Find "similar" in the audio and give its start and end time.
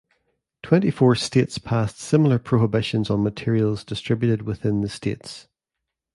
1.99-2.39